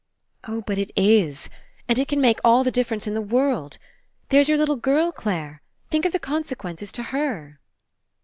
[0.45, 1.47] "Oh, but it is.
[1.87, 3.77] And it can make all the difference in the world.
[4.29, 5.61] There's your little girl, Clare.
[5.91, 7.59] Think of the consequences to her."